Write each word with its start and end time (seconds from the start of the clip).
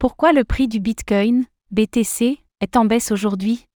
Pourquoi 0.00 0.32
le 0.32 0.44
prix 0.44 0.66
du 0.66 0.80
Bitcoin, 0.80 1.44
BTC, 1.72 2.42
est 2.62 2.76
en 2.78 2.86
baisse 2.86 3.12
aujourd'hui? 3.12 3.66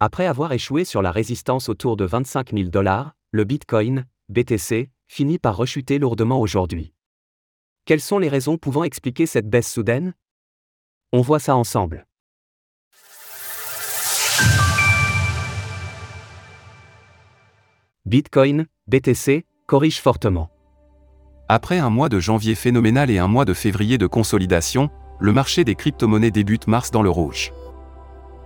Après 0.00 0.24
avoir 0.24 0.50
échoué 0.54 0.86
sur 0.86 1.02
la 1.02 1.10
résistance 1.10 1.68
autour 1.68 1.98
de 1.98 2.06
25 2.06 2.54
000 2.54 2.70
dollars, 2.70 3.14
le 3.32 3.44
Bitcoin, 3.44 4.06
BTC, 4.30 4.88
finit 5.08 5.38
par 5.38 5.58
rechuter 5.58 5.98
lourdement 5.98 6.40
aujourd'hui. 6.40 6.94
Quelles 7.84 8.00
sont 8.00 8.18
les 8.18 8.30
raisons 8.30 8.56
pouvant 8.56 8.82
expliquer 8.82 9.26
cette 9.26 9.46
baisse 9.46 9.70
soudaine? 9.70 10.14
On 11.12 11.20
voit 11.20 11.38
ça 11.38 11.54
ensemble. 11.54 12.06
Bitcoin, 18.06 18.68
BTC, 18.86 19.44
corrige 19.66 20.00
fortement. 20.00 20.48
Après 21.50 21.76
un 21.76 21.90
mois 21.90 22.08
de 22.08 22.20
janvier 22.20 22.54
phénoménal 22.54 23.10
et 23.10 23.18
un 23.18 23.28
mois 23.28 23.44
de 23.44 23.52
février 23.52 23.98
de 23.98 24.06
consolidation, 24.06 24.90
le 25.18 25.32
marché 25.32 25.64
des 25.64 25.74
crypto-monnaies 25.74 26.30
débute 26.30 26.66
mars 26.66 26.90
dans 26.90 27.02
le 27.02 27.10
rouge. 27.10 27.52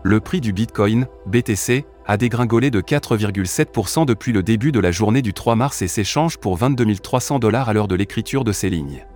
Le 0.03 0.21
prix 0.21 0.41
du 0.41 0.53
Bitcoin, 0.53 1.07
BTC, 1.27 1.85
a 2.07 2.17
dégringolé 2.17 2.71
de 2.71 2.81
4,7% 2.81 4.07
depuis 4.07 4.33
le 4.33 4.43
début 4.43 4.73
de 4.73 4.81
la 4.81 4.91
journée 4.91 5.23
du 5.23 5.35
3 5.35 5.57
mars 5.57 5.83
et 5.83 5.89
s'échange 5.89 6.39
pour 6.39 6.57
22 6.57 6.95
300 6.97 7.39
dollars 7.39 7.69
à 7.69 7.73
l'heure 7.73 7.89
de 7.89 7.95
l'écriture 7.95 8.45
de 8.45 8.53
ces 8.53 8.71
lignes. 8.71 9.07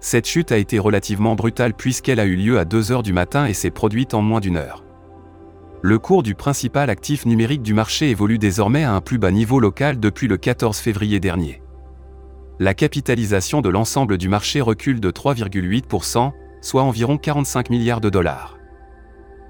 Cette 0.00 0.26
chute 0.26 0.52
a 0.52 0.56
été 0.56 0.78
relativement 0.78 1.34
brutale 1.34 1.74
puisqu'elle 1.74 2.20
a 2.20 2.24
eu 2.24 2.36
lieu 2.36 2.58
à 2.58 2.64
2 2.64 2.92
heures 2.92 3.02
du 3.02 3.12
matin 3.12 3.46
et 3.46 3.52
s'est 3.52 3.70
produite 3.70 4.14
en 4.14 4.22
moins 4.22 4.40
d'une 4.40 4.56
heure. 4.56 4.84
Le 5.82 5.98
cours 5.98 6.22
du 6.22 6.34
principal 6.34 6.88
actif 6.88 7.26
numérique 7.26 7.62
du 7.62 7.74
marché 7.74 8.10
évolue 8.10 8.38
désormais 8.38 8.84
à 8.84 8.94
un 8.94 9.00
plus 9.00 9.18
bas 9.18 9.30
niveau 9.30 9.60
local 9.60 10.00
depuis 10.00 10.28
le 10.28 10.36
14 10.36 10.78
février 10.78 11.20
dernier. 11.20 11.62
La 12.58 12.74
capitalisation 12.74 13.60
de 13.60 13.70
l'ensemble 13.70 14.18
du 14.18 14.28
marché 14.28 14.60
recule 14.60 15.00
de 15.00 15.10
3,8%, 15.10 16.32
soit 16.60 16.82
environ 16.82 17.18
45 17.18 17.70
milliards 17.70 18.00
de 18.00 18.10
dollars. 18.10 18.58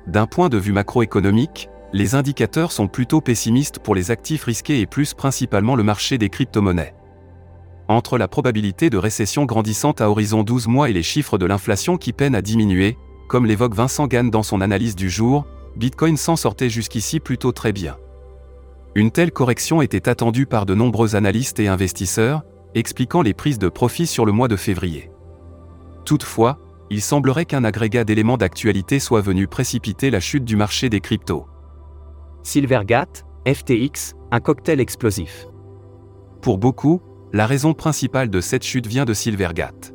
D'un 0.07 0.27
point 0.27 0.49
de 0.49 0.59
vue 0.59 0.73
macroéconomique, 0.73 1.69
les 1.93 2.15
indicateurs 2.15 2.73
sont 2.73 2.89
plutôt 2.89 3.21
pessimistes 3.21 3.81
pour 3.81 3.95
les 3.95 4.11
actifs 4.11 4.45
risqués 4.45 4.81
et 4.81 4.87
plus 4.87 5.15
principalement 5.15 5.75
le 5.75 5.83
marché 5.83 6.19
des 6.19 6.29
crypto-monnaies. 6.29 6.95
Entre 7.89 8.19
la 8.19 8.29
probabilité 8.29 8.89
de 8.91 8.99
récession 8.99 9.45
grandissante 9.45 10.01
à 10.01 10.09
horizon 10.09 10.45
12 10.45 10.69
mois 10.69 10.89
et 10.91 10.93
les 10.93 11.03
chiffres 11.03 11.39
de 11.39 11.47
l'inflation 11.47 11.97
qui 11.97 12.13
peinent 12.13 12.37
à 12.37 12.43
diminuer, 12.43 12.97
comme 13.29 13.47
l'évoque 13.47 13.75
Vincent 13.75 14.07
Gann 14.07 14.31
dans 14.31 14.45
son 14.45 14.61
analyse 14.61 14.95
du 14.95 15.11
jour, 15.11 15.47
Bitcoin 15.77 16.17
s'en 16.17 16.37
sortait 16.37 16.71
jusqu'ici 16.71 17.19
plutôt 17.19 17.53
très 17.53 17.73
bien. 17.73 17.97
Une 18.95 19.11
telle 19.11 19.33
correction 19.33 19.83
était 19.83 20.09
attendue 20.09 20.47
par 20.47 20.67
de 20.67 20.75
nombreux 20.75 21.17
analystes 21.17 21.61
et 21.61 21.69
investisseurs, 21.69 22.43
expliquant 22.75 23.23
les 23.23 23.35
prises 23.35 23.59
de 23.59 23.69
profit 23.69 24.07
sur 24.07 24.25
le 24.25 24.33
mois 24.33 24.49
de 24.49 24.57
février. 24.57 25.11
Toutefois, 26.05 26.59
il 26.91 27.01
semblerait 27.01 27.47
qu'un 27.47 27.63
agrégat 27.63 28.05
d'éléments 28.05 28.37
d'actualité 28.37 28.99
soit 28.99 29.21
venu 29.21 29.47
précipiter 29.47 30.11
la 30.11 30.21
chute 30.21 30.45
du 30.45 30.57
marché 30.57 30.89
des 30.89 31.01
cryptos. 31.01 31.47
Silvergate, 32.43 33.25
FTX, 33.47 34.15
un 34.33 34.41
cocktail 34.41 34.81
explosif. 34.81 35.47
Pour 36.43 36.59
beaucoup, 36.59 37.01
la 37.33 37.47
raison 37.47 37.75
principale 37.75 38.29
de 38.29 38.41
cette 38.41 38.65
chute 38.65 38.89
vient 38.89 39.05
de 39.05 39.15
Silvergate. 39.15 39.95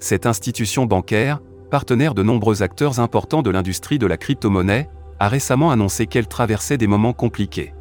Cette 0.00 0.26
institution 0.26 0.86
bancaire, 0.86 1.40
partenaire 1.70 2.14
de 2.14 2.24
nombreux 2.24 2.64
acteurs 2.64 2.98
importants 2.98 3.42
de 3.42 3.50
l'industrie 3.50 4.00
de 4.00 4.06
la 4.06 4.16
crypto-monnaie, 4.16 4.90
a 5.20 5.28
récemment 5.28 5.70
annoncé 5.70 6.06
qu'elle 6.06 6.26
traversait 6.26 6.78
des 6.78 6.88
moments 6.88 7.12
compliqués. 7.12 7.74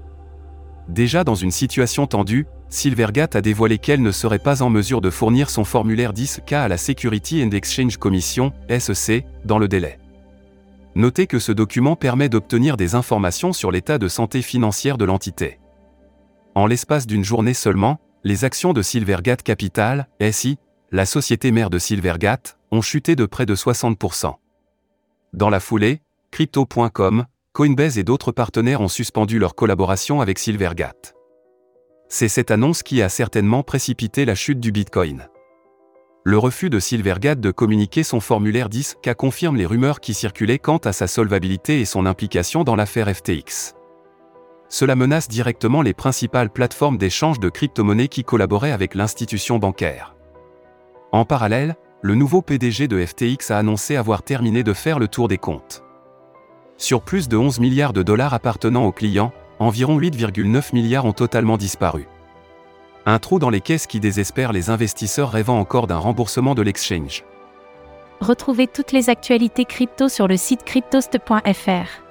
Déjà 0.87 1.23
dans 1.23 1.33
une 1.33 1.49
situation 1.49 2.05
tendue, 2.05 2.45
Silvergate 2.71 3.35
a 3.35 3.41
dévoilé 3.41 3.79
qu'elle 3.79 4.01
ne 4.01 4.13
serait 4.13 4.39
pas 4.39 4.61
en 4.61 4.69
mesure 4.69 5.01
de 5.01 5.09
fournir 5.09 5.49
son 5.49 5.65
formulaire 5.65 6.13
10K 6.13 6.55
à 6.55 6.67
la 6.69 6.77
Security 6.77 7.43
and 7.43 7.51
Exchange 7.51 7.97
Commission, 7.97 8.53
SEC, 8.69 9.25
dans 9.43 9.59
le 9.59 9.67
délai. 9.67 9.99
Notez 10.95 11.27
que 11.27 11.37
ce 11.37 11.51
document 11.51 11.97
permet 11.97 12.29
d'obtenir 12.29 12.77
des 12.77 12.95
informations 12.95 13.51
sur 13.51 13.71
l'état 13.71 13.97
de 13.97 14.07
santé 14.07 14.41
financière 14.41 14.97
de 14.97 15.03
l'entité. 15.03 15.59
En 16.55 16.65
l'espace 16.65 17.07
d'une 17.07 17.25
journée 17.25 17.53
seulement, 17.53 17.99
les 18.23 18.45
actions 18.45 18.71
de 18.71 18.81
Silvergate 18.81 19.43
Capital, 19.43 20.07
SI, 20.31 20.57
la 20.91 21.05
société 21.05 21.51
mère 21.51 21.69
de 21.69 21.77
Silvergate, 21.77 22.57
ont 22.71 22.81
chuté 22.81 23.17
de 23.17 23.25
près 23.25 23.45
de 23.45 23.55
60%. 23.55 24.35
Dans 25.33 25.49
la 25.49 25.59
foulée, 25.59 26.01
Crypto.com, 26.31 27.25
Coinbase 27.51 27.97
et 27.97 28.03
d'autres 28.05 28.31
partenaires 28.31 28.79
ont 28.79 28.87
suspendu 28.87 29.39
leur 29.39 29.55
collaboration 29.55 30.21
avec 30.21 30.39
Silvergate. 30.39 31.15
C'est 32.13 32.27
cette 32.27 32.51
annonce 32.51 32.83
qui 32.83 33.01
a 33.01 33.07
certainement 33.07 33.63
précipité 33.63 34.25
la 34.25 34.35
chute 34.35 34.59
du 34.59 34.73
Bitcoin. 34.73 35.29
Le 36.25 36.37
refus 36.37 36.69
de 36.69 36.77
Silvergate 36.77 37.39
de 37.39 37.51
communiquer 37.51 38.03
son 38.03 38.19
formulaire 38.19 38.67
10K 38.67 39.15
confirme 39.15 39.55
les 39.55 39.65
rumeurs 39.65 40.01
qui 40.01 40.13
circulaient 40.13 40.59
quant 40.59 40.79
à 40.79 40.91
sa 40.91 41.07
solvabilité 41.07 41.79
et 41.79 41.85
son 41.85 42.05
implication 42.05 42.65
dans 42.65 42.75
l'affaire 42.75 43.07
FTX. 43.07 43.75
Cela 44.67 44.97
menace 44.97 45.29
directement 45.29 45.81
les 45.81 45.93
principales 45.93 46.49
plateformes 46.49 46.97
d'échange 46.97 47.39
de 47.39 47.47
crypto-monnaies 47.47 48.09
qui 48.09 48.25
collaboraient 48.25 48.73
avec 48.73 48.93
l'institution 48.93 49.57
bancaire. 49.57 50.13
En 51.13 51.23
parallèle, 51.23 51.77
le 52.01 52.15
nouveau 52.15 52.41
PDG 52.41 52.89
de 52.89 53.05
FTX 53.05 53.51
a 53.51 53.57
annoncé 53.57 53.95
avoir 53.95 54.21
terminé 54.23 54.63
de 54.63 54.73
faire 54.73 54.99
le 54.99 55.07
tour 55.07 55.29
des 55.29 55.37
comptes. 55.37 55.81
Sur 56.75 57.03
plus 57.03 57.29
de 57.29 57.37
11 57.37 57.61
milliards 57.61 57.93
de 57.93 58.03
dollars 58.03 58.33
appartenant 58.33 58.83
aux 58.83 58.91
clients, 58.91 59.31
environ 59.61 59.99
8,9 59.99 60.73
milliards 60.73 61.05
ont 61.05 61.13
totalement 61.13 61.57
disparu. 61.57 62.07
Un 63.05 63.19
trou 63.19 63.39
dans 63.39 63.49
les 63.49 63.61
caisses 63.61 63.87
qui 63.87 63.99
désespère 63.99 64.53
les 64.53 64.69
investisseurs 64.69 65.31
rêvant 65.31 65.59
encore 65.59 65.87
d'un 65.87 65.97
remboursement 65.97 66.55
de 66.55 66.61
l'exchange. 66.61 67.23
Retrouvez 68.19 68.67
toutes 68.67 68.91
les 68.91 69.09
actualités 69.09 69.65
crypto 69.65 70.09
sur 70.09 70.27
le 70.27 70.37
site 70.37 70.63
cryptost.fr. 70.63 72.01